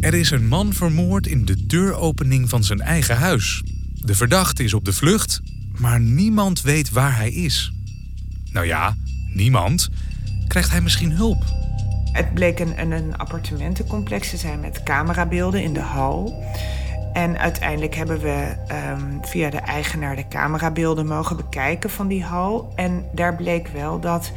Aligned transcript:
Er 0.00 0.14
is 0.14 0.30
een 0.30 0.48
man 0.48 0.72
vermoord 0.72 1.26
in 1.26 1.44
de 1.44 1.66
deuropening 1.66 2.48
van 2.48 2.64
zijn 2.64 2.80
eigen 2.80 3.16
huis. 3.16 3.62
De 3.94 4.14
verdachte 4.14 4.64
is 4.64 4.74
op 4.74 4.84
de 4.84 4.92
vlucht, 4.92 5.40
maar 5.78 6.00
niemand 6.00 6.62
weet 6.62 6.90
waar 6.90 7.16
hij 7.16 7.30
is. 7.30 7.72
Nou 8.52 8.66
ja, 8.66 8.96
niemand. 9.34 9.88
Krijgt 10.48 10.70
hij 10.70 10.80
misschien 10.80 11.12
hulp? 11.12 11.44
Het 12.12 12.34
bleek 12.34 12.58
een, 12.58 12.92
een 12.92 13.16
appartementencomplex 13.16 14.30
te 14.30 14.36
zijn 14.36 14.60
met 14.60 14.82
camerabeelden 14.82 15.62
in 15.62 15.72
de 15.72 15.80
hal. 15.80 16.44
En 17.12 17.38
uiteindelijk 17.38 17.94
hebben 17.94 18.20
we 18.20 18.56
ehm, 18.66 19.18
via 19.22 19.50
de 19.50 19.58
eigenaar 19.58 20.16
de 20.16 20.28
camerabeelden 20.28 21.06
mogen 21.06 21.36
bekijken 21.36 21.90
van 21.90 22.08
die 22.08 22.24
hal. 22.24 22.72
En 22.76 23.04
daar 23.12 23.36
bleek 23.36 23.68
wel 23.68 24.00
dat 24.00 24.32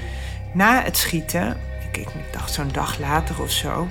na 0.53 0.83
het 0.83 0.97
schieten, 0.97 1.57
ik, 1.97 2.07
dacht 2.31 2.53
zo'n 2.53 2.69
dag 2.71 2.99
later 2.99 3.41
of 3.41 3.51
zo, 3.51 3.87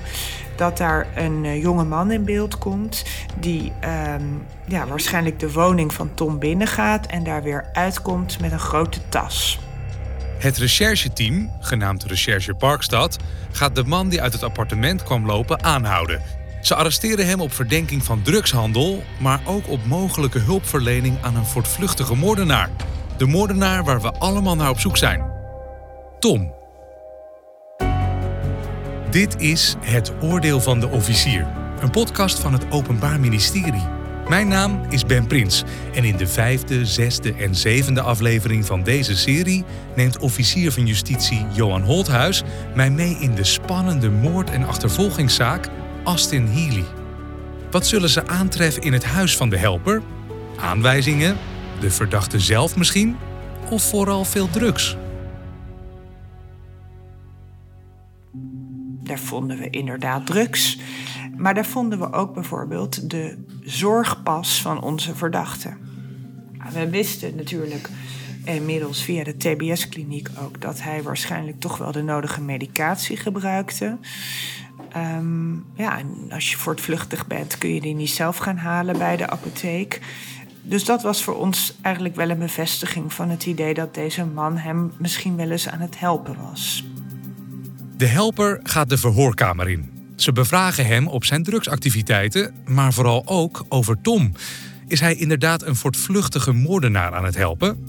dat 0.55 0.77
daar 0.77 1.07
een 1.15 1.43
uh, 1.43 1.61
jonge 1.61 1.83
man 1.83 2.11
in 2.11 2.25
beeld 2.25 2.57
komt 2.57 3.03
die 3.39 3.71
ehm, 3.79 4.23
ja, 4.65 4.87
waarschijnlijk 4.87 5.39
de 5.39 5.51
woning 5.51 5.93
van 5.93 6.13
Tom 6.13 6.39
binnengaat 6.39 7.05
en 7.05 7.23
daar 7.23 7.43
weer 7.43 7.69
uitkomt 7.73 8.39
met 8.39 8.51
een 8.51 8.59
grote 8.59 8.99
tas. 9.09 9.59
Het 10.37 10.57
rechercheteam, 10.57 11.51
genaamd 11.59 12.03
Recherche 12.03 12.53
Parkstad, 12.53 13.17
gaat 13.51 13.75
de 13.75 13.83
man 13.83 14.09
die 14.09 14.21
uit 14.21 14.33
het 14.33 14.43
appartement 14.43 15.03
kwam 15.03 15.25
lopen 15.25 15.63
aanhouden. 15.63 16.21
Ze 16.61 16.75
arresteren 16.75 17.27
hem 17.27 17.41
op 17.41 17.53
verdenking 17.53 18.03
van 18.03 18.21
drugshandel, 18.21 19.03
maar 19.19 19.41
ook 19.45 19.67
op 19.67 19.85
mogelijke 19.85 20.39
hulpverlening 20.39 21.17
aan 21.21 21.35
een 21.35 21.45
voortvluchtige 21.45 22.15
moordenaar. 22.15 22.69
De 23.17 23.25
moordenaar 23.25 23.83
waar 23.83 24.01
we 24.01 24.11
allemaal 24.11 24.55
naar 24.55 24.69
op 24.69 24.79
zoek 24.79 24.97
zijn. 24.97 25.31
Tom. 26.19 26.62
Dit 29.13 29.41
is 29.41 29.75
Het 29.79 30.11
Oordeel 30.21 30.61
van 30.61 30.79
de 30.79 30.87
Officier, 30.87 31.47
een 31.81 31.89
podcast 31.89 32.39
van 32.39 32.53
het 32.53 32.71
Openbaar 32.71 33.19
Ministerie. 33.19 33.87
Mijn 34.27 34.47
naam 34.47 34.81
is 34.89 35.05
Ben 35.05 35.27
Prins 35.27 35.63
en 35.93 36.03
in 36.03 36.17
de 36.17 36.27
vijfde, 36.27 36.85
zesde 36.85 37.33
en 37.33 37.55
zevende 37.55 38.01
aflevering 38.01 38.65
van 38.65 38.83
deze 38.83 39.17
serie 39.17 39.63
neemt 39.95 40.17
officier 40.17 40.71
van 40.71 40.85
justitie 40.85 41.45
Johan 41.51 41.81
Holthuis 41.81 42.43
mij 42.75 42.89
mee 42.89 43.17
in 43.19 43.35
de 43.35 43.43
spannende 43.43 44.09
moord- 44.09 44.49
en 44.49 44.67
achtervolgingszaak 44.67 45.69
Austin 46.03 46.47
Healy. 46.47 46.85
Wat 47.71 47.87
zullen 47.87 48.09
ze 48.09 48.27
aantreffen 48.27 48.81
in 48.81 48.93
het 48.93 49.05
huis 49.05 49.37
van 49.37 49.49
de 49.49 49.57
helper? 49.57 50.01
Aanwijzingen? 50.57 51.37
De 51.79 51.91
verdachte 51.91 52.39
zelf 52.39 52.75
misschien? 52.75 53.17
Of 53.69 53.83
vooral 53.83 54.25
veel 54.25 54.49
drugs? 54.49 54.97
Daar 59.13 59.21
vonden 59.21 59.57
we 59.57 59.69
inderdaad 59.69 60.25
drugs. 60.25 60.79
Maar 61.37 61.53
daar 61.53 61.65
vonden 61.65 61.99
we 61.99 62.13
ook 62.13 62.33
bijvoorbeeld 62.33 63.09
de 63.09 63.37
zorgpas 63.61 64.61
van 64.61 64.81
onze 64.81 65.15
verdachte. 65.15 65.73
We 66.73 66.89
wisten 66.89 67.35
natuurlijk 67.35 67.89
inmiddels 68.45 69.03
via 69.03 69.23
de 69.23 69.37
TBS-kliniek 69.37 70.29
ook 70.41 70.61
dat 70.61 70.81
hij 70.81 71.03
waarschijnlijk 71.03 71.59
toch 71.59 71.77
wel 71.77 71.91
de 71.91 72.01
nodige 72.01 72.41
medicatie 72.41 73.17
gebruikte. 73.17 73.97
Um, 74.97 75.65
ja, 75.75 75.97
en 75.97 76.27
als 76.29 76.51
je 76.51 76.57
voortvluchtig 76.57 77.27
bent, 77.27 77.57
kun 77.57 77.73
je 77.73 77.81
die 77.81 77.95
niet 77.95 78.09
zelf 78.09 78.37
gaan 78.37 78.57
halen 78.57 78.97
bij 78.97 79.17
de 79.17 79.29
apotheek. 79.29 80.01
Dus 80.61 80.85
dat 80.85 81.01
was 81.01 81.23
voor 81.23 81.35
ons 81.35 81.77
eigenlijk 81.81 82.15
wel 82.15 82.29
een 82.29 82.39
bevestiging 82.39 83.13
van 83.13 83.29
het 83.29 83.45
idee 83.45 83.73
dat 83.73 83.93
deze 83.93 84.25
man 84.25 84.57
hem 84.57 84.91
misschien 84.97 85.35
wel 85.35 85.51
eens 85.51 85.69
aan 85.69 85.79
het 85.79 85.99
helpen 85.99 86.35
was. 86.41 86.85
De 87.97 88.05
helper 88.05 88.59
gaat 88.63 88.89
de 88.89 88.97
verhoorkamer 88.97 89.69
in. 89.69 89.91
Ze 90.15 90.31
bevragen 90.31 90.85
hem 90.85 91.07
op 91.07 91.25
zijn 91.25 91.43
drugsactiviteiten, 91.43 92.53
maar 92.65 92.93
vooral 92.93 93.27
ook 93.27 93.65
over 93.69 94.01
Tom. 94.01 94.31
Is 94.87 94.99
hij 94.99 95.15
inderdaad 95.15 95.63
een 95.63 95.75
voortvluchtige 95.75 96.51
moordenaar 96.51 97.13
aan 97.13 97.25
het 97.25 97.35
helpen? 97.35 97.85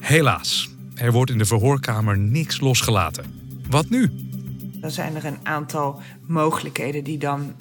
Helaas, 0.00 0.70
er 0.94 1.12
wordt 1.12 1.30
in 1.30 1.38
de 1.38 1.44
verhoorkamer 1.44 2.18
niks 2.18 2.60
losgelaten. 2.60 3.24
Wat 3.68 3.90
nu? 3.90 4.10
Dan 4.80 4.90
zijn 4.90 5.16
er 5.16 5.24
een 5.24 5.38
aantal 5.42 6.00
mogelijkheden 6.26 7.04
die 7.04 7.18
dan 7.18 7.54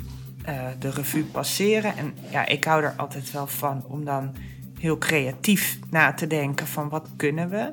uh, 0.50 0.62
de 0.80 0.90
revue 0.90 1.24
passeren. 1.24 1.98
En 1.98 2.14
ja, 2.32 2.46
ik 2.46 2.64
hou 2.64 2.84
er 2.84 2.94
altijd 2.98 3.32
wel 3.32 3.48
van 3.48 3.84
om 3.88 4.06
dan 4.06 4.36
heel 4.80 4.98
creatief 4.98 5.80
na 5.90 6.14
te 6.14 6.28
denken 6.28 6.68
van 6.68 6.90
wat 6.90 7.10
kunnen 7.16 7.50
we. 7.50 7.72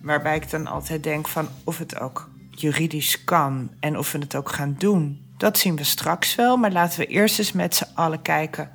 Waarbij 0.00 0.36
ik 0.36 0.50
dan 0.50 0.66
altijd 0.66 1.02
denk 1.02 1.28
van 1.28 1.48
of 1.64 1.78
het 1.78 2.00
ook 2.00 2.30
juridisch 2.60 3.24
kan 3.24 3.70
en 3.80 3.98
of 3.98 4.12
we 4.12 4.18
het 4.18 4.36
ook 4.36 4.52
gaan 4.52 4.74
doen. 4.78 5.20
Dat 5.36 5.58
zien 5.58 5.76
we 5.76 5.84
straks 5.84 6.34
wel, 6.34 6.56
maar 6.56 6.72
laten 6.72 6.98
we 6.98 7.06
eerst 7.06 7.38
eens 7.38 7.52
met 7.52 7.74
z'n 7.74 7.86
allen 7.94 8.22
kijken 8.22 8.70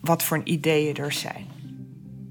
wat 0.00 0.22
voor 0.22 0.40
ideeën 0.44 0.96
er 0.96 1.12
zijn. 1.12 1.46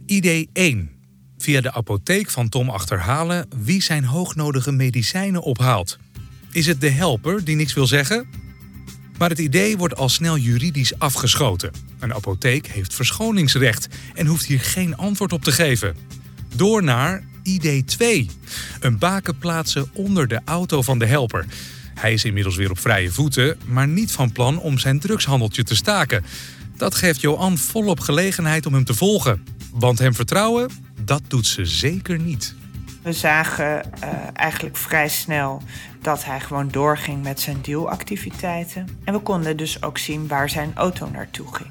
Idee 0.06 0.50
1. 0.54 0.92
Via 1.38 1.62
de 1.62 1.74
apotheek 1.74 2.30
van 2.30 2.50
Tom 2.50 2.70
achterhalen 2.70 3.48
wie 3.58 3.82
zijn 3.82 4.04
hoognodige 4.04 4.72
medicijnen 4.72 5.42
ophaalt. 5.42 5.98
Is 6.52 6.66
het 6.66 6.82
de 6.82 6.90
helper 6.90 7.44
die 7.44 7.56
niks 7.56 7.74
wil 7.74 7.88
zeggen? 7.88 8.28
Maar 9.18 9.30
het 9.30 9.40
idee 9.40 9.78
wordt 9.78 9.96
al 9.96 10.10
snel 10.10 10.38
juridisch 10.38 11.00
afgeschoten. 11.00 11.72
Een 12.00 12.14
apotheek 12.14 12.68
heeft 12.68 12.94
verschoningsrecht 12.94 13.88
en 14.14 14.26
hoeft 14.26 14.46
hier 14.46 14.60
geen 14.60 14.98
antwoord 14.98 15.34
op 15.34 15.44
te 15.44 15.52
geven. 15.52 15.96
Door 16.56 16.84
naar 16.84 17.24
idee 17.48 17.86
2. 17.86 18.30
Een 18.80 18.98
baken 18.98 19.38
plaatsen 19.38 19.90
onder 19.94 20.28
de 20.28 20.42
auto 20.46 20.82
van 20.82 21.00
de 21.00 21.06
helper. 21.06 21.46
Hij 21.94 22.14
is 22.14 22.26
inmiddels 22.26 22.56
weer 22.56 22.70
op 22.70 22.80
vrije 22.80 23.12
voeten, 23.12 23.60
maar 23.66 23.88
niet 23.88 24.12
van 24.12 24.32
plan 24.32 24.60
om 24.60 24.78
zijn 24.78 25.00
drugshandeltje 25.00 25.64
te 25.64 25.76
staken. 25.76 26.26
Dat 26.76 26.96
geeft 26.96 27.22
Johan 27.22 27.58
volop 27.58 28.00
gelegenheid 28.00 28.66
om 28.66 28.74
hem 28.74 28.84
te 28.84 28.94
volgen. 28.94 29.44
Want 29.74 30.00
hem 30.00 30.14
vertrouwen, 30.14 30.70
dat 31.02 31.22
doet 31.28 31.48
ze 31.48 31.66
zeker 31.66 32.20
niet. 32.20 32.56
We 33.02 33.14
zagen 33.14 33.92
uh, 34.04 34.10
eigenlijk 34.34 34.78
vrij 34.78 35.10
snel 35.10 35.62
dat 36.02 36.26
hij 36.26 36.40
gewoon 36.40 36.68
doorging 36.68 37.24
met 37.24 37.40
zijn 37.40 37.58
dealactiviteiten. 37.62 38.88
En 39.04 39.14
we 39.14 39.20
konden 39.20 39.58
dus 39.58 39.82
ook 39.82 39.98
zien 39.98 40.28
waar 40.28 40.50
zijn 40.50 40.72
auto 40.76 41.10
naartoe 41.10 41.56
ging. 41.56 41.70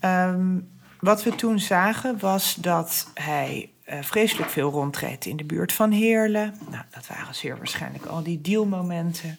Um, 0.00 0.68
wat 1.00 1.22
we 1.22 1.34
toen 1.34 1.58
zagen 1.58 2.18
was 2.18 2.54
dat 2.54 3.10
hij 3.14 3.70
uh, 3.90 3.98
vreselijk 4.02 4.50
veel 4.50 4.70
rondreed 4.70 5.26
in 5.26 5.36
de 5.36 5.44
buurt 5.44 5.72
van 5.72 5.90
Heerlen. 5.90 6.54
Nou, 6.70 6.84
dat 6.90 7.06
waren 7.06 7.34
zeer 7.34 7.56
waarschijnlijk 7.56 8.04
al 8.04 8.22
die 8.22 8.40
dealmomenten. 8.40 9.38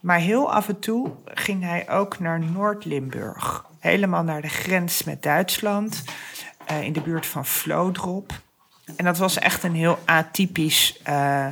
Maar 0.00 0.18
heel 0.18 0.52
af 0.52 0.68
en 0.68 0.78
toe 0.78 1.10
ging 1.24 1.62
hij 1.62 1.90
ook 1.90 2.18
naar 2.18 2.40
Noord-Limburg. 2.40 3.64
Helemaal 3.78 4.22
naar 4.22 4.42
de 4.42 4.48
grens 4.48 5.04
met 5.04 5.22
Duitsland. 5.22 6.02
Uh, 6.70 6.82
in 6.82 6.92
de 6.92 7.00
buurt 7.00 7.26
van 7.26 7.46
Vlodrop. 7.46 8.40
En 8.96 9.04
dat 9.04 9.18
was 9.18 9.38
echt 9.38 9.62
een 9.62 9.74
heel 9.74 9.98
atypisch, 10.04 11.00
uh, 11.08 11.46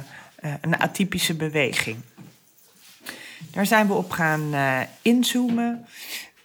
een 0.60 0.78
atypische 0.78 1.34
beweging. 1.34 1.96
Daar 3.50 3.66
zijn 3.66 3.86
we 3.86 3.92
op 3.92 4.10
gaan 4.10 4.54
inzoomen. 5.02 5.86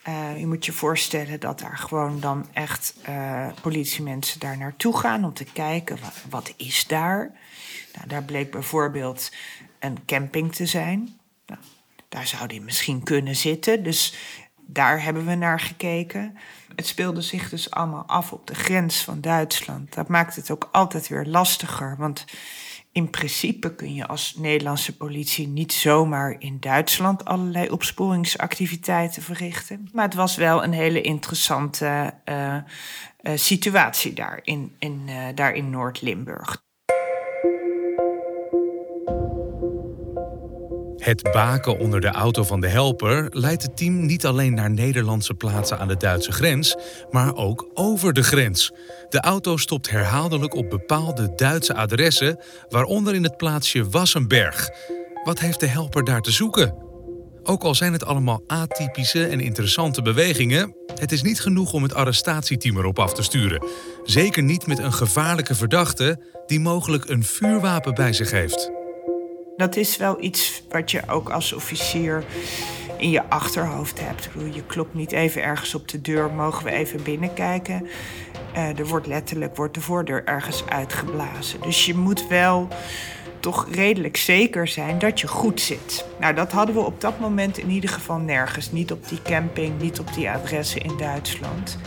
Uh, 0.08 0.40
je 0.40 0.48
moet 0.48 0.66
je 0.66 0.72
voorstellen 0.72 1.40
dat 1.40 1.60
daar 1.60 1.78
gewoon 1.78 2.20
dan 2.20 2.48
echt 2.54 2.96
uh, 3.10 3.48
politiemensen 3.62 4.40
daar 4.40 4.58
naartoe 4.58 4.98
gaan 4.98 5.24
om 5.24 5.34
te 5.34 5.44
kijken 5.44 5.98
wat, 6.02 6.14
wat 6.30 6.54
is 6.58 6.88
daar. 6.88 7.32
Nou, 7.94 8.08
daar 8.08 8.24
bleek 8.24 8.52
bijvoorbeeld 8.52 9.32
een 9.80 10.06
camping 10.06 10.56
te 10.56 10.66
zijn. 10.66 11.20
Nou, 11.46 11.62
daar 12.10 12.28
zou 12.28 12.48
die 12.48 12.62
misschien 12.62 13.04
kunnen 13.04 13.36
zitten, 13.36 13.84
dus 13.84 14.16
daar 14.66 15.04
hebben 15.04 15.26
we 15.26 15.36
naar 15.36 15.60
gekeken. 15.60 16.38
Het 16.76 16.88
speelde 16.88 17.22
zich 17.22 17.50
dus 17.50 17.72
allemaal 17.72 18.06
af 18.08 18.32
op 18.32 18.48
de 18.48 18.56
grens 18.56 19.04
van 19.04 19.22
Duitsland. 19.22 19.94
Dat 19.94 20.08
maakt 20.08 20.36
het 20.36 20.52
ook 20.52 20.70
altijd 20.72 21.08
weer 21.08 21.26
lastiger, 21.26 21.96
want 21.98 22.26
in 22.94 23.10
principe 23.10 23.76
kun 23.76 23.94
je 23.94 24.08
als 24.08 24.36
Nederlandse 24.36 24.98
politie 24.98 25.48
niet 25.48 25.74
zomaar 25.74 26.36
in 26.40 26.60
Duitsland 26.60 27.26
allerlei 27.26 27.70
opsporingsactiviteiten 27.70 29.22
verrichten. 29.22 29.90
Maar 29.94 30.06
het 30.06 30.14
was 30.14 30.36
wel 30.36 30.64
een 30.64 30.74
hele 30.74 31.02
interessante 31.02 32.14
uh, 32.26 32.58
situatie 33.36 34.14
daar 34.14 34.40
in, 34.44 34.76
in, 34.80 35.02
uh, 35.08 35.28
daar 35.36 35.54
in 35.54 35.70
Noord-Limburg. 35.70 36.63
Het 41.04 41.32
baken 41.32 41.80
onder 41.80 42.02
de 42.02 42.08
auto 42.08 42.44
van 42.44 42.62
de 42.62 42.68
helper 42.68 43.28
leidt 43.30 43.62
het 43.62 43.78
team 43.78 44.06
niet 44.06 44.26
alleen 44.26 44.54
naar 44.54 44.70
Nederlandse 44.70 45.34
plaatsen 45.34 45.80
aan 45.80 45.88
de 45.88 45.98
Duitse 45.98 46.32
grens, 46.32 46.76
maar 47.12 47.36
ook 47.36 47.70
over 47.74 48.14
de 48.14 48.24
grens. 48.24 48.72
De 49.10 49.20
auto 49.20 49.58
stopt 49.58 49.90
herhaaldelijk 49.90 50.56
op 50.56 50.70
bepaalde 50.70 51.34
Duitse 51.36 51.76
adressen, 51.76 52.40
waaronder 52.70 53.16
in 53.16 53.24
het 53.24 53.38
plaatsje 53.38 53.90
Wassenberg. 53.90 54.70
Wat 55.24 55.40
heeft 55.40 55.60
de 55.60 55.68
helper 55.68 56.04
daar 56.04 56.22
te 56.22 56.32
zoeken? 56.32 56.76
Ook 57.44 57.64
al 57.64 57.76
zijn 57.76 57.94
het 57.94 58.06
allemaal 58.06 58.44
atypische 58.48 59.26
en 59.26 59.40
interessante 59.40 60.02
bewegingen, 60.02 60.76
het 60.96 61.12
is 61.12 61.22
niet 61.22 61.42
genoeg 61.42 61.74
om 61.74 61.84
het 61.84 61.94
arrestatieteam 61.94 62.78
erop 62.78 63.00
af 63.00 63.14
te 63.14 63.24
sturen. 63.24 63.68
Zeker 64.04 64.44
niet 64.44 64.68
met 64.68 64.80
een 64.80 64.94
gevaarlijke 64.94 65.56
verdachte 65.56 66.20
die 66.46 66.60
mogelijk 66.60 67.10
een 67.10 67.24
vuurwapen 67.24 67.94
bij 67.94 68.14
zich 68.14 68.32
heeft. 68.32 68.72
Dat 69.56 69.76
is 69.76 69.98
wel 69.98 70.22
iets 70.24 70.64
wat 70.70 70.92
je 70.92 71.02
ook 71.08 71.30
als 71.30 71.54
officier 71.54 72.24
in 72.98 73.10
je 73.10 73.30
achterhoofd 73.30 74.00
hebt. 74.00 74.30
Je 74.54 74.64
klopt 74.64 74.94
niet 74.94 75.12
even 75.12 75.44
ergens 75.44 75.76
op 75.76 75.88
de 75.88 76.02
deur, 76.02 76.32
mogen 76.32 76.66
we 76.66 76.72
even 76.72 77.04
binnenkijken. 77.04 77.88
Uh, 78.56 78.80
er 78.80 78.88
wordt 78.88 79.08
letterlijk 79.08 79.56
wordt 79.56 79.74
de 79.74 79.82
voordeur 79.82 80.24
ergens 80.26 80.64
uitgeblazen. 80.70 81.62
Dus 81.62 81.86
je 81.86 81.96
moet 81.96 82.28
wel 82.28 82.68
toch 83.40 83.68
redelijk 83.72 84.18
zeker 84.18 84.68
zijn 84.68 85.00
dat 85.00 85.20
je 85.20 85.28
goed 85.28 85.62
zit. 85.62 86.06
Nou, 86.20 86.34
dat 86.34 86.52
hadden 86.52 86.76
we 86.76 86.82
op 86.82 87.02
dat 87.02 87.20
moment 87.20 87.58
in 87.58 87.70
ieder 87.70 87.90
geval 87.90 88.18
nergens. 88.18 88.72
Niet 88.72 88.92
op 88.92 89.08
die 89.08 89.22
camping, 89.22 89.82
niet 89.82 90.00
op 90.00 90.14
die 90.14 90.30
adressen 90.30 90.82
in 90.82 90.98
Duitsland. 90.98 91.78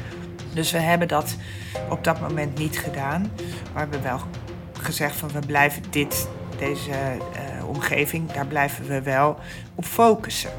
Dus 0.55 0.73
we 0.73 0.79
hebben 0.79 1.09
dat 1.09 1.37
op 1.91 2.05
dat 2.05 2.21
moment 2.21 2.59
niet 2.59 2.79
gedaan. 2.79 3.21
Maar 3.73 3.89
we 3.89 3.97
hebben 3.97 4.03
wel 4.03 4.21
gezegd 4.73 5.17
van 5.17 5.29
we 5.29 5.47
blijven 5.47 5.83
dit, 5.91 6.29
deze 6.59 6.91
uh, 6.91 7.46
omgeving, 7.67 8.33
daar 8.33 8.47
blijven 8.47 8.87
we 8.87 9.03
wel 9.03 9.39
op 9.75 9.85
focussen. 9.85 10.51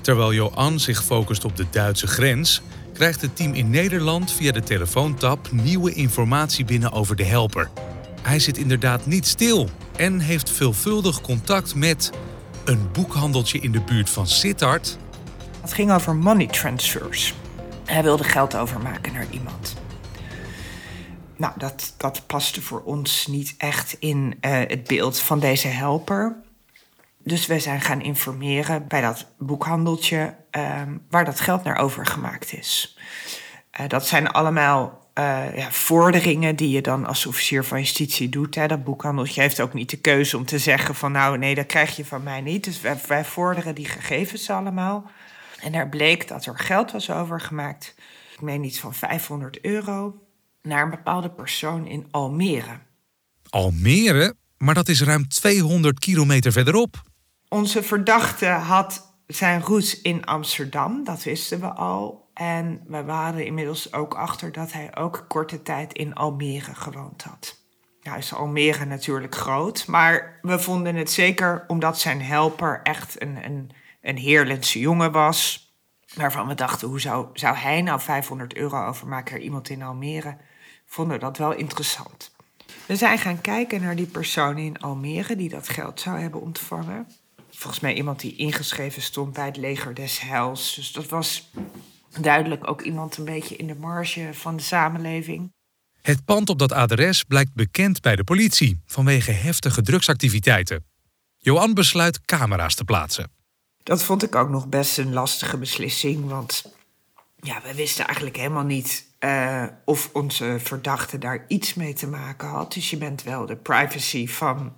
Terwijl 0.00 0.32
Johan 0.32 0.80
zich 0.80 1.04
focust 1.04 1.44
op 1.44 1.56
de 1.56 1.66
Duitse 1.70 2.06
grens, 2.06 2.62
krijgt 2.92 3.20
het 3.20 3.36
team 3.36 3.54
in 3.54 3.70
Nederland 3.70 4.32
via 4.32 4.52
de 4.52 4.62
telefoontap 4.62 5.52
nieuwe 5.52 5.92
informatie 5.92 6.64
binnen 6.64 6.92
over 6.92 7.16
de 7.16 7.24
helper. 7.24 7.70
Hij 8.22 8.38
zit 8.38 8.58
inderdaad 8.58 9.06
niet 9.06 9.26
stil 9.26 9.68
en 9.96 10.20
heeft 10.20 10.50
veelvuldig 10.50 11.20
contact 11.20 11.74
met 11.74 12.10
een 12.64 12.88
boekhandeltje 12.92 13.58
in 13.58 13.72
de 13.72 13.80
buurt 13.80 14.10
van 14.10 14.26
Sittard. 14.26 14.98
Het 15.60 15.72
ging 15.72 15.92
over 15.92 16.16
money 16.16 16.46
transfers. 16.46 17.34
Hij 17.84 18.02
wilde 18.02 18.24
geld 18.24 18.56
overmaken 18.56 19.12
naar 19.12 19.26
iemand. 19.30 19.83
Nou, 21.36 21.52
dat, 21.56 21.94
dat 21.96 22.26
paste 22.26 22.62
voor 22.62 22.82
ons 22.82 23.26
niet 23.26 23.54
echt 23.58 23.96
in 23.98 24.38
uh, 24.40 24.50
het 24.50 24.84
beeld 24.84 25.18
van 25.18 25.40
deze 25.40 25.68
helper. 25.68 26.36
Dus 27.18 27.46
we 27.46 27.58
zijn 27.58 27.80
gaan 27.80 28.02
informeren 28.02 28.86
bij 28.88 29.00
dat 29.00 29.26
boekhandeltje 29.38 30.34
uh, 30.50 30.82
waar 31.10 31.24
dat 31.24 31.40
geld 31.40 31.64
naar 31.64 31.78
overgemaakt 31.78 32.52
is. 32.52 32.98
Uh, 33.80 33.88
dat 33.88 34.06
zijn 34.06 34.28
allemaal 34.28 35.08
uh, 35.18 35.56
ja, 35.56 35.70
vorderingen 35.70 36.56
die 36.56 36.70
je 36.70 36.82
dan 36.82 37.06
als 37.06 37.26
officier 37.26 37.64
van 37.64 37.78
justitie 37.78 38.28
doet. 38.28 38.54
Hè. 38.54 38.66
Dat 38.66 38.84
boekhandeltje 38.84 39.40
heeft 39.40 39.60
ook 39.60 39.72
niet 39.72 39.90
de 39.90 39.96
keuze 39.96 40.36
om 40.36 40.44
te 40.44 40.58
zeggen 40.58 40.94
van 40.94 41.12
nou 41.12 41.38
nee, 41.38 41.54
dat 41.54 41.66
krijg 41.66 41.96
je 41.96 42.04
van 42.04 42.22
mij 42.22 42.40
niet. 42.40 42.64
Dus 42.64 42.80
wij, 42.80 42.96
wij 43.06 43.24
vorderen 43.24 43.74
die 43.74 43.88
gegevens 43.88 44.50
allemaal. 44.50 45.10
En 45.60 45.74
er 45.74 45.88
bleek 45.88 46.28
dat 46.28 46.46
er 46.46 46.58
geld 46.58 46.92
was 46.92 47.10
overgemaakt, 47.10 47.94
ik 48.32 48.40
meen 48.40 48.64
iets 48.64 48.80
van 48.80 48.94
500 48.94 49.60
euro, 49.60 50.14
naar 50.64 50.82
een 50.82 50.90
bepaalde 50.90 51.30
persoon 51.30 51.86
in 51.86 52.06
Almere. 52.10 52.78
Almere? 53.48 54.34
Maar 54.58 54.74
dat 54.74 54.88
is 54.88 55.02
ruim 55.02 55.28
200 55.28 55.98
kilometer 55.98 56.52
verderop. 56.52 57.02
Onze 57.48 57.82
verdachte 57.82 58.46
had 58.46 59.16
zijn 59.26 59.62
roes 59.62 60.00
in 60.00 60.24
Amsterdam, 60.24 61.04
dat 61.04 61.22
wisten 61.22 61.60
we 61.60 61.66
al. 61.66 62.30
En 62.34 62.82
we 62.86 63.04
waren 63.04 63.46
inmiddels 63.46 63.92
ook 63.92 64.14
achter 64.14 64.52
dat 64.52 64.72
hij 64.72 64.96
ook 64.96 65.24
korte 65.28 65.62
tijd 65.62 65.92
in 65.92 66.14
Almere 66.14 66.74
gewoond 66.74 67.22
had. 67.22 67.62
Nou 68.02 68.18
is 68.18 68.34
Almere 68.34 68.84
natuurlijk 68.84 69.34
groot, 69.34 69.86
maar 69.86 70.38
we 70.42 70.58
vonden 70.58 70.94
het 70.94 71.10
zeker 71.10 71.64
omdat 71.66 72.00
zijn 72.00 72.22
helper 72.22 72.80
echt 72.82 73.22
een, 73.22 73.44
een, 73.44 73.70
een 74.00 74.16
Heerlense 74.16 74.78
jongen 74.78 75.12
was. 75.12 75.68
Waarvan 76.14 76.46
we 76.46 76.54
dachten, 76.54 76.88
hoe 76.88 77.00
zou, 77.00 77.26
zou 77.32 77.56
hij 77.56 77.82
nou 77.82 78.00
500 78.00 78.56
euro 78.56 78.86
overmaken 78.86 79.34
naar 79.34 79.42
iemand 79.42 79.68
in 79.68 79.82
Almere? 79.82 80.36
Vonden 80.94 81.20
dat 81.20 81.38
wel 81.38 81.52
interessant. 81.52 82.30
We 82.86 82.96
zijn 82.96 83.18
gaan 83.18 83.40
kijken 83.40 83.80
naar 83.80 83.96
die 83.96 84.06
persoon 84.06 84.58
in 84.58 84.78
Almere 84.78 85.36
die 85.36 85.48
dat 85.48 85.68
geld 85.68 86.00
zou 86.00 86.18
hebben 86.18 86.40
ontvangen. 86.40 87.06
Volgens 87.50 87.82
mij 87.82 87.94
iemand 87.94 88.20
die 88.20 88.36
ingeschreven 88.36 89.02
stond 89.02 89.32
bij 89.32 89.44
het 89.44 89.56
leger 89.56 89.94
des 89.94 90.20
Heils. 90.20 90.74
Dus 90.74 90.92
dat 90.92 91.08
was 91.08 91.50
duidelijk 92.20 92.68
ook 92.68 92.82
iemand 92.82 93.16
een 93.16 93.24
beetje 93.24 93.56
in 93.56 93.66
de 93.66 93.74
marge 93.74 94.28
van 94.32 94.56
de 94.56 94.62
samenleving. 94.62 95.52
Het 96.02 96.24
pand 96.24 96.48
op 96.48 96.58
dat 96.58 96.72
adres 96.72 97.22
blijkt 97.22 97.54
bekend 97.54 98.00
bij 98.00 98.16
de 98.16 98.24
politie 98.24 98.80
vanwege 98.86 99.30
heftige 99.30 99.82
drugsactiviteiten. 99.82 100.84
Johan 101.38 101.74
besluit 101.74 102.20
camera's 102.20 102.74
te 102.74 102.84
plaatsen. 102.84 103.30
Dat 103.82 104.02
vond 104.02 104.22
ik 104.22 104.34
ook 104.34 104.48
nog 104.48 104.68
best 104.68 104.98
een 104.98 105.12
lastige 105.12 105.58
beslissing, 105.58 106.28
want 106.28 106.64
ja, 107.44 107.60
we 107.62 107.74
wisten 107.74 108.04
eigenlijk 108.04 108.36
helemaal 108.36 108.64
niet 108.64 109.06
uh, 109.20 109.64
of 109.84 110.10
onze 110.12 110.56
verdachte 110.58 111.18
daar 111.18 111.44
iets 111.48 111.74
mee 111.74 111.92
te 111.92 112.06
maken 112.06 112.48
had. 112.48 112.72
Dus 112.72 112.90
je 112.90 112.96
bent 112.96 113.22
wel 113.22 113.46
de 113.46 113.56
privacy 113.56 114.28
van 114.28 114.72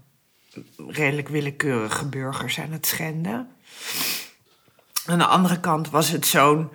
redelijk 0.89 1.29
willekeurige 1.29 2.09
burgers 2.09 2.61
aan 2.61 2.73
het 2.73 2.87
schenden. 2.87 3.49
Aan 5.07 5.19
de 5.19 5.27
andere 5.27 5.61
kant 5.61 5.91
was 5.91 6.09
het 6.09 6.27
zo'n 6.27 6.71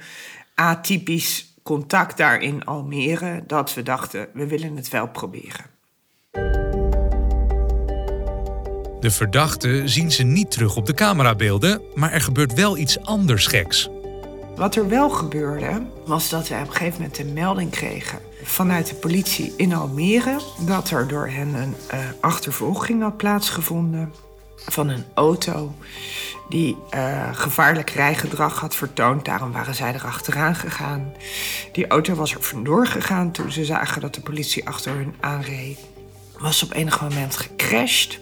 atypisch 0.56 1.54
contact 1.64 2.18
daar 2.18 2.42
in 2.42 2.66
Almere 2.66 3.44
dat 3.48 3.74
we 3.74 3.84
dachten, 3.84 4.28
we 4.34 4.48
willen 4.48 4.76
het 4.76 4.90
wel 4.90 5.08
proberen. 5.08 5.66
De 9.00 9.12
verdachten 9.12 9.90
zien 9.90 10.12
ze 10.12 10.24
niet 10.24 10.52
terug 10.52 10.76
op 10.76 10.86
de 10.86 10.94
camerabeelden, 10.94 11.82
maar 11.96 12.12
er 12.12 12.22
gebeurt 12.22 12.54
wel 12.54 12.78
iets 12.78 13.00
anders 13.00 13.48
geks. 13.48 13.90
Wat 14.56 14.76
er 14.76 14.90
wel 14.90 15.10
gebeurde, 15.10 15.82
was 16.06 16.30
dat 16.30 16.48
we 16.48 16.56
op 16.56 16.60
een 16.62 16.72
gegeven 16.72 17.02
moment 17.02 17.20
een 17.20 17.34
melding 17.34 17.72
kregen 17.72 18.20
vanuit 18.44 18.88
de 18.88 18.96
politie 18.96 19.54
in 19.58 19.74
Almere 19.74 20.40
dat 20.60 20.90
er 20.90 21.08
door 21.08 21.28
hen 21.28 21.54
een 21.54 21.76
uh, 21.94 22.00
achtervolging 22.20 23.02
had 23.02 23.18
plaatsgevonden 23.18 24.14
van 24.56 24.90
een 24.90 25.04
auto 25.14 25.76
die 26.50 26.78
uh, 26.96 27.30
gevaarlijk 27.34 27.90
rijgedrag 27.90 28.60
had 28.60 28.76
vertoond. 28.76 29.26
Daarom 29.26 29.52
waren 29.52 29.76
zij 29.76 29.94
er 29.94 30.06
achteraan 30.06 30.56
gegaan. 30.56 31.14
Die 31.72 31.88
auto 31.88 32.14
was 32.14 32.34
er 32.34 32.42
vandoor 32.42 32.88
gegaan 32.88 33.32
toen 33.32 33.52
ze 33.52 33.66
zagen 33.66 34.02
dat 34.02 34.16
de 34.16 34.22
politie 34.22 34.68
achter 34.68 34.94
hun 34.94 35.16
aanreed. 35.20 35.80
Was 36.40 36.64
op 36.64 36.74
enig 36.74 37.02
moment 37.02 37.38
gecrashed. 37.38 38.20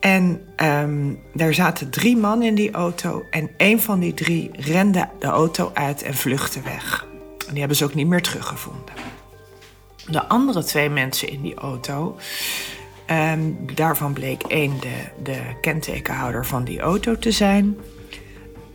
En 0.00 0.40
um, 0.56 1.18
er 1.36 1.54
zaten 1.54 1.90
drie 1.90 2.16
man 2.16 2.42
in 2.42 2.54
die 2.54 2.70
auto. 2.70 3.24
En 3.30 3.50
een 3.56 3.80
van 3.80 4.00
die 4.00 4.14
drie 4.14 4.50
rende 4.52 5.08
de 5.18 5.26
auto 5.26 5.70
uit 5.74 6.02
en 6.02 6.14
vluchtte 6.14 6.60
weg. 6.62 7.06
En 7.38 7.50
die 7.50 7.58
hebben 7.58 7.76
ze 7.76 7.84
ook 7.84 7.94
niet 7.94 8.06
meer 8.06 8.22
teruggevonden. 8.22 8.94
De 10.06 10.28
andere 10.28 10.64
twee 10.64 10.90
mensen 10.90 11.28
in 11.28 11.42
die 11.42 11.54
auto 11.54 12.16
Um, 13.10 13.56
daarvan 13.74 14.12
bleek 14.12 14.42
één 14.42 14.80
de, 14.80 15.22
de 15.22 15.40
kentekenhouder 15.60 16.46
van 16.46 16.64
die 16.64 16.80
auto 16.80 17.18
te 17.18 17.30
zijn. 17.30 17.78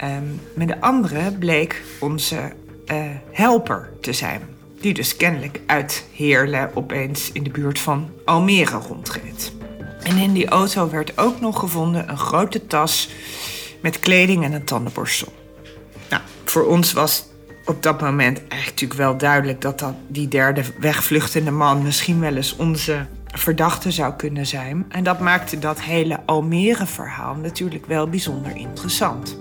Um, 0.04 0.40
met 0.54 0.68
de 0.68 0.82
andere 0.82 1.32
bleek 1.32 1.82
onze 2.00 2.54
uh, 2.92 3.04
helper 3.32 3.90
te 4.02 4.14
zijn. 4.14 4.42
Die 4.80 4.94
dus 4.94 5.18
kennelijk 5.18 5.60
uit 5.66 6.06
Heerlen 6.14 6.76
opeens 6.76 7.32
in 7.32 7.44
de 7.44 7.50
buurt 7.50 7.80
van 7.80 8.10
Almere 8.26 8.78
rondreed. 8.78 9.54
En 10.04 10.18
in 10.18 10.34
die 10.34 10.48
auto 10.48 10.90
werd 10.90 11.18
ook 11.18 11.40
nog 11.40 11.60
gevonden 11.60 12.10
een 12.10 12.18
grote 12.18 12.68
tas 12.68 13.10
met 13.82 14.00
kleding 14.00 14.44
en 14.44 14.54
een 14.54 14.64
tandenborstel. 14.64 15.34
Nou, 16.10 16.22
voor 16.44 16.66
ons 16.66 16.94
was 16.94 17.26
op 17.66 17.84
dat 17.84 18.02
moment 18.02 18.48
eigenlijk 18.48 18.94
wel 18.94 19.18
duidelijk 19.18 19.62
dat, 19.62 19.80
dat 19.80 19.94
die 20.08 20.28
derde 20.28 20.64
wegvluchtende 20.80 21.52
man 21.52 21.82
misschien 21.82 22.20
wel 22.20 22.36
eens 22.36 22.56
onze 22.56 23.06
verdachte 23.34 23.92
zou 23.92 24.14
kunnen 24.14 24.46
zijn. 24.46 24.86
En 24.90 25.04
dat 25.04 25.20
maakte 25.20 25.60
dat 25.60 25.82
hele 25.82 26.20
Almere-verhaal 26.26 27.36
natuurlijk 27.36 27.86
wel 27.86 28.10
bijzonder 28.10 28.56
interessant. 28.56 29.38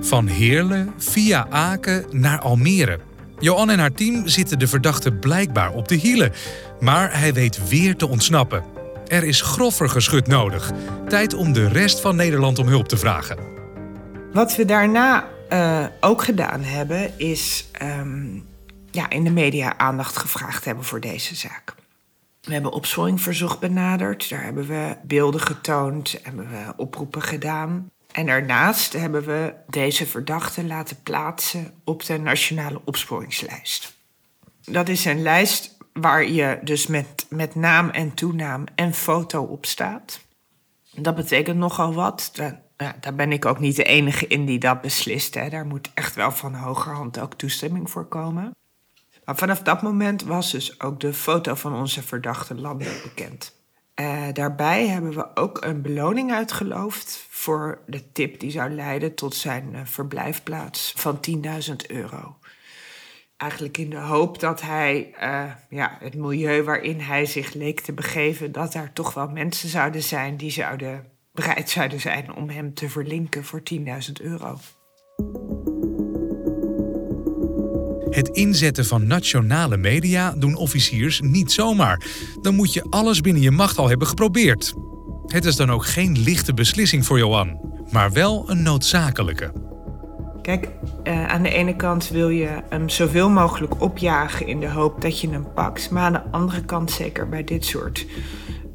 Van 0.00 0.26
Heerlen 0.26 0.92
via 0.96 1.46
Aken 1.50 2.04
naar 2.10 2.40
Almere. 2.40 3.00
Johan 3.38 3.70
en 3.70 3.78
haar 3.78 3.92
team 3.92 4.28
zitten 4.28 4.58
de 4.58 4.66
verdachte 4.66 5.12
blijkbaar 5.12 5.72
op 5.72 5.88
de 5.88 5.94
hielen. 5.94 6.32
Maar 6.80 7.18
hij 7.18 7.32
weet 7.32 7.68
weer 7.68 7.96
te 7.96 8.08
ontsnappen. 8.08 8.75
Er 9.06 9.24
is 9.24 9.40
groffer 9.40 9.88
geschut 9.88 10.26
nodig. 10.26 10.72
Tijd 11.08 11.34
om 11.34 11.52
de 11.52 11.68
rest 11.68 12.00
van 12.00 12.16
Nederland 12.16 12.58
om 12.58 12.66
hulp 12.66 12.88
te 12.88 12.96
vragen. 12.96 13.38
Wat 14.32 14.56
we 14.56 14.64
daarna 14.64 15.28
uh, 15.52 15.86
ook 16.00 16.24
gedaan 16.24 16.62
hebben, 16.62 17.18
is 17.18 17.70
um, 17.82 18.46
ja, 18.90 19.10
in 19.10 19.24
de 19.24 19.30
media 19.30 19.78
aandacht 19.78 20.16
gevraagd 20.16 20.64
hebben 20.64 20.84
voor 20.84 21.00
deze 21.00 21.34
zaak. 21.34 21.74
We 22.40 22.52
hebben 22.52 22.72
opsporingverzoek 22.72 23.60
benaderd, 23.60 24.28
daar 24.28 24.44
hebben 24.44 24.66
we 24.66 24.96
beelden 25.02 25.40
getoond, 25.40 26.18
hebben 26.22 26.48
we 26.48 26.72
oproepen 26.76 27.22
gedaan. 27.22 27.90
En 28.12 28.26
daarnaast 28.26 28.92
hebben 28.92 29.24
we 29.24 29.54
deze 29.68 30.06
verdachte 30.06 30.64
laten 30.64 31.02
plaatsen 31.02 31.72
op 31.84 32.04
de 32.04 32.18
nationale 32.18 32.80
opsporingslijst. 32.84 33.94
Dat 34.64 34.88
is 34.88 35.04
een 35.04 35.22
lijst 35.22 35.75
waar 35.96 36.26
je 36.28 36.58
dus 36.62 36.86
met, 36.86 37.26
met 37.28 37.54
naam 37.54 37.90
en 37.90 38.14
toenaam 38.14 38.64
en 38.74 38.94
foto 38.94 39.42
op 39.42 39.66
staat. 39.66 40.20
Dat 40.96 41.14
betekent 41.14 41.58
nogal 41.58 41.94
wat. 41.94 42.30
Daar, 42.32 42.60
ja, 42.76 42.96
daar 43.00 43.14
ben 43.14 43.32
ik 43.32 43.44
ook 43.44 43.58
niet 43.58 43.76
de 43.76 43.84
enige 43.84 44.26
in 44.26 44.44
die 44.44 44.58
dat 44.58 44.80
beslist. 44.80 45.34
Hè. 45.34 45.48
Daar 45.48 45.66
moet 45.66 45.90
echt 45.94 46.14
wel 46.14 46.32
van 46.32 46.54
hogerhand 46.54 47.18
ook 47.18 47.34
toestemming 47.34 47.90
voor 47.90 48.04
komen. 48.04 48.54
Maar 49.24 49.36
vanaf 49.36 49.62
dat 49.62 49.82
moment 49.82 50.22
was 50.22 50.50
dus 50.50 50.80
ook 50.80 51.00
de 51.00 51.12
foto 51.12 51.54
van 51.54 51.74
onze 51.74 52.02
verdachte 52.02 52.54
landelijk 52.54 53.02
bekend. 53.02 53.54
Uh, 54.00 54.22
daarbij 54.32 54.86
hebben 54.86 55.14
we 55.14 55.36
ook 55.36 55.64
een 55.64 55.82
beloning 55.82 56.32
uitgeloofd 56.32 57.26
voor 57.30 57.78
de 57.86 58.12
tip 58.12 58.40
die 58.40 58.50
zou 58.50 58.70
leiden 58.70 59.14
tot 59.14 59.34
zijn 59.34 59.68
uh, 59.72 59.80
verblijfplaats 59.84 60.92
van 60.96 61.20
10.000 61.68 61.74
euro. 61.86 62.36
Eigenlijk 63.36 63.78
in 63.78 63.90
de 63.90 63.96
hoop 63.96 64.40
dat 64.40 64.60
hij 64.60 65.14
uh, 65.22 65.44
ja, 65.68 65.96
het 66.00 66.14
milieu 66.14 66.62
waarin 66.62 67.00
hij 67.00 67.26
zich 67.26 67.54
leek 67.54 67.80
te 67.80 67.92
begeven, 67.92 68.52
dat 68.52 68.72
daar 68.72 68.92
toch 68.92 69.14
wel 69.14 69.28
mensen 69.28 69.68
zouden 69.68 70.02
zijn 70.02 70.36
die 70.36 70.50
zouden 70.50 71.04
bereid 71.32 71.70
zouden 71.70 72.00
zijn 72.00 72.34
om 72.34 72.48
hem 72.48 72.74
te 72.74 72.88
verlinken 72.88 73.44
voor 73.44 73.62
10.000 73.72 73.78
euro. 74.22 74.58
Het 78.10 78.28
inzetten 78.28 78.86
van 78.86 79.06
nationale 79.06 79.76
media 79.76 80.30
doen 80.32 80.54
officiers 80.54 81.20
niet 81.20 81.52
zomaar. 81.52 82.06
Dan 82.40 82.54
moet 82.54 82.72
je 82.72 82.86
alles 82.90 83.20
binnen 83.20 83.42
je 83.42 83.50
macht 83.50 83.78
al 83.78 83.88
hebben 83.88 84.06
geprobeerd. 84.06 84.74
Het 85.26 85.44
is 85.44 85.56
dan 85.56 85.70
ook 85.70 85.86
geen 85.86 86.18
lichte 86.18 86.54
beslissing 86.54 87.06
voor 87.06 87.18
Johan, 87.18 87.60
maar 87.90 88.12
wel 88.12 88.50
een 88.50 88.62
noodzakelijke. 88.62 89.65
Kijk, 90.46 90.68
uh, 91.04 91.26
aan 91.26 91.42
de 91.42 91.50
ene 91.50 91.76
kant 91.76 92.08
wil 92.08 92.28
je 92.28 92.48
hem 92.68 92.88
zoveel 92.88 93.30
mogelijk 93.30 93.80
opjagen 93.80 94.46
in 94.46 94.60
de 94.60 94.68
hoop 94.68 95.00
dat 95.00 95.20
je 95.20 95.30
hem 95.30 95.46
pakt. 95.54 95.90
Maar 95.90 96.02
aan 96.02 96.12
de 96.12 96.22
andere 96.30 96.64
kant, 96.64 96.90
zeker 96.90 97.28
bij 97.28 97.44
dit 97.44 97.64
soort 97.64 98.06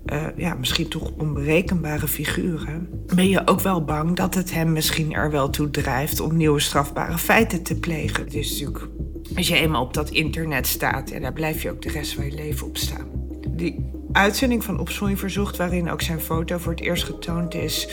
uh, 0.05 0.23
ja, 0.35 0.53
misschien 0.53 0.87
toch 0.87 1.11
onberekenbare 1.17 2.07
figuren, 2.07 2.89
ben 3.15 3.29
je 3.29 3.47
ook 3.47 3.59
wel 3.59 3.83
bang 3.83 4.15
dat 4.15 4.33
het 4.33 4.53
hem 4.53 4.71
misschien 4.71 5.13
er 5.13 5.31
wel 5.31 5.49
toe 5.49 5.69
drijft 5.69 6.19
om 6.19 6.37
nieuwe 6.37 6.59
strafbare 6.59 7.17
feiten 7.17 7.63
te 7.63 7.79
plegen. 7.79 8.27
Is 8.27 8.51
natuurlijk 8.51 8.87
als 9.35 9.47
je 9.47 9.55
eenmaal 9.55 9.83
op 9.83 9.93
dat 9.93 10.09
internet 10.09 10.67
staat, 10.67 11.09
en 11.09 11.21
daar 11.21 11.33
blijf 11.33 11.61
je 11.61 11.71
ook 11.71 11.81
de 11.81 11.89
rest 11.89 12.13
van 12.13 12.25
je 12.25 12.33
leven 12.33 12.67
op 12.67 12.77
staan. 12.77 13.07
Die 13.49 13.91
uitzending 14.11 14.63
van 14.63 14.79
Opsporing 14.79 15.19
Verzocht, 15.19 15.57
waarin 15.57 15.91
ook 15.91 16.01
zijn 16.01 16.19
foto 16.19 16.57
voor 16.57 16.71
het 16.71 16.81
eerst 16.81 17.03
getoond 17.03 17.53
is, 17.53 17.87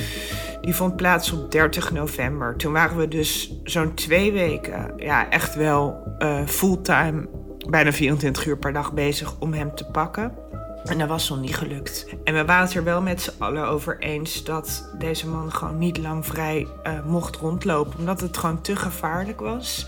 die 0.61 0.75
vond 0.75 0.97
plaats 0.97 1.33
op 1.33 1.51
30 1.51 1.93
november. 1.93 2.57
Toen 2.57 2.73
waren 2.73 2.97
we 2.97 3.09
dus 3.09 3.53
zo'n 3.65 3.95
twee 3.95 4.33
weken, 4.33 4.93
ja, 4.97 5.31
echt 5.31 5.55
wel 5.55 6.17
uh, 6.19 6.47
fulltime, 6.47 7.29
bijna 7.69 7.93
24 7.93 8.47
uur 8.47 8.59
per 8.59 8.73
dag 8.73 8.93
bezig 8.93 9.39
om 9.39 9.53
hem 9.53 9.75
te 9.75 9.85
pakken. 9.85 10.33
En 10.85 10.99
dat 10.99 11.09
was 11.09 11.29
nog 11.29 11.41
niet 11.41 11.57
gelukt. 11.57 12.07
En 12.25 12.35
we 12.35 12.45
waren 12.45 12.67
het 12.67 12.75
er 12.75 12.85
wel 12.85 13.03
met 13.03 13.21
z'n 13.21 13.33
allen 13.39 13.69
over 13.69 13.99
eens 13.99 14.45
dat 14.45 14.91
deze 14.99 15.29
man 15.29 15.53
gewoon 15.53 15.79
niet 15.79 15.99
lang 15.99 16.27
vrij 16.27 16.67
uh, 16.85 16.93
mocht 17.05 17.37
rondlopen, 17.37 17.99
omdat 17.99 18.21
het 18.21 18.37
gewoon 18.37 18.61
te 18.61 18.77
gevaarlijk 18.77 19.41
was. 19.41 19.87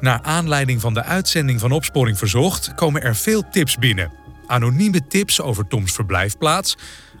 Naar 0.00 0.20
aanleiding 0.22 0.80
van 0.80 0.94
de 0.94 1.02
uitzending 1.02 1.60
van 1.60 1.72
Opsporing 1.72 2.18
Verzocht 2.18 2.74
komen 2.74 3.02
er 3.02 3.16
veel 3.16 3.42
tips 3.50 3.76
binnen. 3.76 4.25
Anonieme 4.46 5.06
tips 5.06 5.40
over 5.40 5.66
Toms 5.66 5.92
verblijfplaats, 5.92 6.76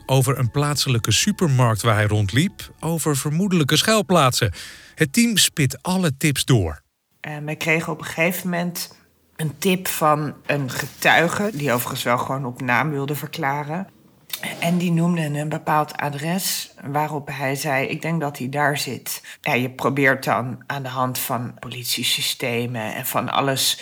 over 0.06 0.38
een 0.38 0.50
plaatselijke 0.50 1.12
supermarkt 1.12 1.82
waar 1.82 1.94
hij 1.94 2.06
rondliep, 2.06 2.70
over 2.80 3.16
vermoedelijke 3.16 3.76
schuilplaatsen. 3.76 4.52
Het 4.94 5.12
team 5.12 5.36
spit 5.36 5.82
alle 5.82 6.16
tips 6.16 6.44
door. 6.44 6.82
En 7.20 7.44
wij 7.44 7.56
kregen 7.56 7.92
op 7.92 7.98
een 7.98 8.04
gegeven 8.04 8.50
moment 8.50 8.96
een 9.36 9.58
tip 9.58 9.88
van 9.88 10.34
een 10.46 10.70
getuige, 10.70 11.50
die 11.52 11.72
overigens 11.72 12.02
wel 12.02 12.18
gewoon 12.18 12.44
op 12.44 12.60
naam 12.60 12.90
wilde 12.90 13.14
verklaren. 13.14 13.86
En 14.60 14.78
die 14.78 14.92
noemde 14.92 15.20
een 15.20 15.48
bepaald 15.48 15.96
adres 15.96 16.74
waarop 16.90 17.28
hij 17.32 17.54
zei: 17.54 17.86
Ik 17.86 18.02
denk 18.02 18.20
dat 18.20 18.38
hij 18.38 18.48
daar 18.48 18.78
zit. 18.78 19.22
Ja, 19.40 19.54
je 19.54 19.70
probeert 19.70 20.24
dan 20.24 20.62
aan 20.66 20.82
de 20.82 20.88
hand 20.88 21.18
van 21.18 21.54
politiesystemen 21.58 22.94
en 22.94 23.06
van 23.06 23.28
alles 23.28 23.80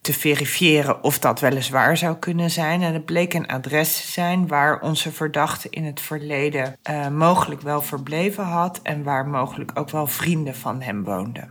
te 0.00 0.12
verifiëren 0.12 1.02
of 1.04 1.18
dat 1.18 1.40
wel 1.40 1.52
eens 1.52 1.68
waar 1.68 1.96
zou 1.96 2.16
kunnen 2.16 2.50
zijn. 2.50 2.82
En 2.82 2.92
het 2.92 3.04
bleek 3.04 3.34
een 3.34 3.46
adres 3.46 4.00
te 4.00 4.10
zijn 4.10 4.46
waar 4.46 4.80
onze 4.80 5.12
verdachte 5.12 5.70
in 5.70 5.84
het 5.84 6.00
verleden 6.00 6.76
uh, 6.90 7.08
mogelijk 7.08 7.60
wel 7.60 7.82
verbleven 7.82 8.44
had 8.44 8.80
en 8.82 9.02
waar 9.02 9.28
mogelijk 9.28 9.70
ook 9.74 9.90
wel 9.90 10.06
vrienden 10.06 10.54
van 10.54 10.82
hem 10.82 11.04
woonden. 11.04 11.50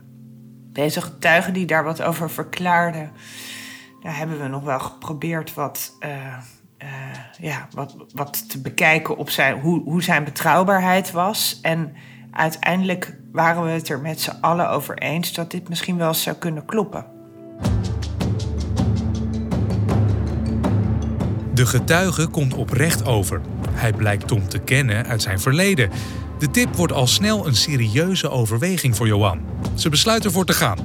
Deze 0.72 1.02
getuige 1.02 1.52
die 1.52 1.66
daar 1.66 1.84
wat 1.84 2.02
over 2.02 2.30
verklaarde, 2.30 3.10
daar 4.02 4.18
hebben 4.18 4.42
we 4.42 4.48
nog 4.48 4.64
wel 4.64 4.80
geprobeerd 4.80 5.54
wat. 5.54 5.98
Uh, 6.00 6.38
uh, 6.84 6.90
ja, 7.40 7.68
wat, 7.72 7.96
wat 8.14 8.50
te 8.50 8.62
bekijken 8.62 9.18
op 9.18 9.30
zijn, 9.30 9.60
hoe, 9.60 9.84
hoe 9.84 10.04
zijn 10.04 10.24
betrouwbaarheid 10.24 11.12
was. 11.12 11.60
En 11.62 11.96
uiteindelijk 12.32 13.18
waren 13.32 13.64
we 13.64 13.70
het 13.70 13.90
er 13.90 14.00
met 14.00 14.22
z'n 14.22 14.38
allen 14.42 14.70
over 14.70 14.98
eens 14.98 15.34
dat 15.34 15.52
dit 15.52 15.70
misschien 15.70 15.98
wel 15.98 16.14
zou 16.14 16.36
kunnen 16.36 16.66
kloppen. 16.66 17.19
De 21.60 21.66
getuige 21.66 22.28
komt 22.28 22.54
oprecht 22.54 23.06
over. 23.06 23.42
Hij 23.72 23.94
blijkt 23.94 24.28
Tom 24.28 24.48
te 24.48 24.60
kennen 24.60 25.06
uit 25.06 25.22
zijn 25.22 25.40
verleden. 25.40 25.90
De 26.38 26.52
tip 26.52 26.76
wordt 26.76 26.94
al 26.94 27.08
snel 27.08 27.48
een 27.48 27.56
serieuze 27.56 28.30
overweging 28.30 28.96
voor 28.96 29.08
Johan. 29.08 29.42
Ze 29.76 29.90
besluit 29.90 30.26
ervoor 30.26 30.46
te 30.46 30.54
gaan. 30.54 30.78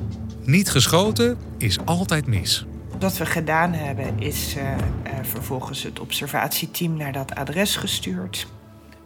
Niet 0.44 0.70
geschoten 0.70 1.38
is 1.58 1.78
altijd 1.84 2.26
mis. 2.26 2.66
Wat 2.98 3.16
we 3.16 3.26
gedaan 3.26 3.72
hebben 3.72 4.18
is 4.18 4.54
uh, 4.56 4.62
uh, 4.62 4.78
vervolgens 5.22 5.82
het 5.82 6.00
observatieteam 6.00 6.96
naar 6.96 7.12
dat 7.12 7.34
adres 7.34 7.76
gestuurd. 7.76 8.46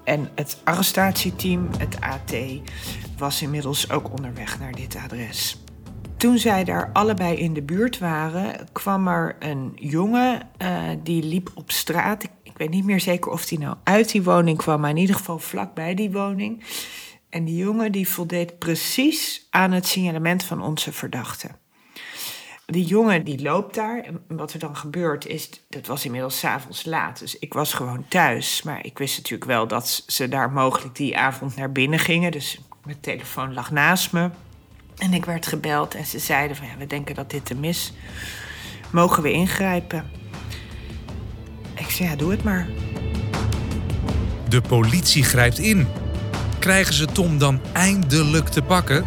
En 0.05 0.29
het 0.35 0.61
arrestatieteam, 0.65 1.69
het 1.79 2.01
AT, 2.01 2.35
was 3.19 3.43
inmiddels 3.43 3.91
ook 3.91 4.13
onderweg 4.13 4.59
naar 4.59 4.73
dit 4.73 4.97
adres. 5.05 5.59
Toen 6.19 6.39
zij 6.39 6.65
daar 6.65 6.91
allebei 6.93 7.37
in 7.37 7.55
de 7.55 7.63
buurt 7.63 7.99
waren, 7.99 8.69
kwam 8.73 9.09
er 9.09 9.37
een 9.39 9.73
jongen 9.75 10.49
uh, 10.63 10.83
die 11.03 11.23
liep 11.23 11.51
op 11.55 11.71
straat. 11.71 12.23
Ik, 12.23 12.31
ik, 12.43 12.53
weet 12.57 12.71
niet 12.71 12.85
meer 12.85 13.01
zeker 13.01 13.33
of 13.33 13.49
hij 13.49 13.59
nou 13.59 13.77
uit 13.85 14.11
die 14.11 14.23
woning 14.23 14.59
kwam, 14.59 14.81
maar 14.81 14.91
in 14.91 14.97
ieder 14.97 15.17
geval 15.17 15.39
vlakbij 15.39 15.95
die 15.95 16.11
woning. 16.11 16.65
En 17.29 17.45
die 17.45 17.57
jongen 17.57 17.93
die 17.93 18.09
voldeed 18.09 18.59
precies 18.59 19.47
aan 19.51 19.73
het 19.73 19.87
signalement 19.87 20.45
van 20.45 20.63
onze 20.63 20.93
verdachte 20.93 21.49
die 22.71 22.85
jongen 22.85 23.25
die 23.25 23.43
loopt 23.43 23.75
daar. 23.75 24.01
En 24.01 24.25
wat 24.29 24.53
er 24.53 24.59
dan 24.59 24.77
gebeurt 24.77 25.27
is, 25.27 25.51
dat 25.69 25.87
was 25.87 26.05
inmiddels 26.05 26.39
s'avonds 26.39 26.85
laat. 26.85 27.19
Dus 27.19 27.39
ik 27.39 27.55
was 27.55 27.73
gewoon 27.73 28.05
thuis. 28.09 28.63
Maar 28.63 28.85
ik 28.85 28.99
wist 28.99 29.17
natuurlijk 29.17 29.51
wel 29.51 29.67
dat 29.67 30.05
ze 30.07 30.29
daar 30.29 30.51
mogelijk 30.51 30.97
die 30.97 31.19
avond 31.19 31.57
naar 31.57 31.73
binnen 31.73 31.99
gingen. 31.99 32.31
Dus 32.31 32.59
mijn 32.85 33.01
telefoon 33.01 33.55
lag 33.55 33.71
naast 33.71 34.13
me. 34.13 34.31
En 34.99 35.13
ik 35.13 35.25
werd 35.25 35.47
gebeld 35.47 35.95
en 35.95 36.07
ze 36.07 36.19
zeiden 36.19 36.57
van 36.57 36.67
ja, 36.67 36.73
we 36.79 36.87
denken 36.87 37.15
dat 37.15 37.31
dit 37.31 37.45
te 37.45 37.55
mis. 37.55 37.93
Mogen 38.91 39.23
we 39.23 39.33
ingrijpen? 39.33 40.11
Ik 41.75 41.91
zei 41.91 42.09
ja, 42.09 42.17
doe 42.17 42.31
het 42.31 42.45
maar. 42.45 42.67
De 44.49 44.61
politie 44.61 45.25
grijpt 45.25 45.59
in. 45.59 45.87
Krijgen 46.59 46.95
ze 46.95 47.07
Tom 47.07 47.39
dan 47.39 47.61
eindelijk 47.73 48.49
te 48.49 48.63
pakken? 48.63 49.05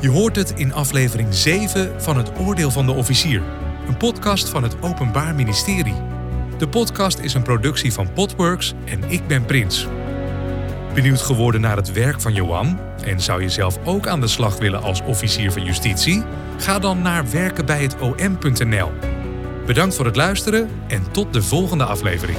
Je 0.00 0.08
hoort 0.08 0.36
het 0.36 0.50
in 0.50 0.72
aflevering 0.72 1.34
7 1.34 2.02
van 2.02 2.16
Het 2.16 2.38
Oordeel 2.38 2.70
van 2.70 2.86
de 2.86 2.92
Officier, 2.92 3.42
een 3.88 3.96
podcast 3.96 4.48
van 4.48 4.62
het 4.62 4.82
Openbaar 4.82 5.34
Ministerie. 5.34 5.94
De 6.58 6.68
podcast 6.68 7.18
is 7.18 7.34
een 7.34 7.42
productie 7.42 7.92
van 7.92 8.12
Podworks 8.12 8.74
en 8.84 9.10
ik 9.10 9.26
ben 9.26 9.44
Prins. 9.44 9.86
Benieuwd 10.98 11.20
geworden 11.20 11.60
naar 11.60 11.76
het 11.76 11.92
werk 11.92 12.20
van 12.20 12.34
Johan 12.34 12.78
en 13.04 13.20
zou 13.20 13.42
je 13.42 13.48
zelf 13.48 13.78
ook 13.84 14.06
aan 14.06 14.20
de 14.20 14.26
slag 14.26 14.58
willen 14.58 14.82
als 14.82 15.02
officier 15.02 15.52
van 15.52 15.64
justitie? 15.64 16.24
Ga 16.56 16.78
dan 16.78 17.02
naar 17.02 17.30
werkenbijhetom.nl. 17.30 18.92
Bedankt 19.66 19.94
voor 19.94 20.04
het 20.04 20.16
luisteren 20.16 20.68
en 20.86 21.10
tot 21.12 21.32
de 21.32 21.42
volgende 21.42 21.84
aflevering. 21.84 22.38